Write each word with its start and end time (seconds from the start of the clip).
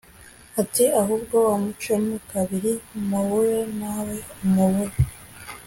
ati 0.61 0.83
“Ahubwo 1.01 1.35
bamucemo 1.47 2.15
kabiri, 2.31 2.73
mubure 3.09 3.59
nawe 3.79 4.15
umubure” 4.43 4.95